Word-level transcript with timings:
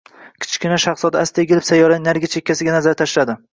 Kichkina 0.45 0.79
shahzoda 0.83 1.19
asta 1.25 1.45
egilib, 1.45 1.67
sayyoraning 1.69 2.09
narigi 2.09 2.33
chekkasiga 2.39 2.77
nazar 2.79 3.01
tashladi. 3.05 3.41